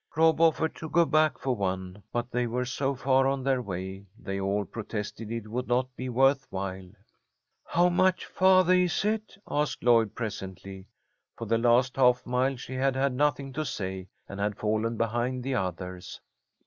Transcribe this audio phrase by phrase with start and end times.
[0.17, 4.07] Rob offered to go back for one, but they were so far on their way
[4.17, 6.89] they all protested it would not be worth while.
[7.67, 10.87] "How much farthah is it?" asked Lloyd, presently.
[11.37, 15.43] For the last half mile she had had nothing to say, and had fallen behind
[15.43, 16.19] the others.